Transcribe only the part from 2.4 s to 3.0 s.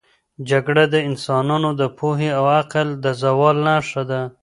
عقل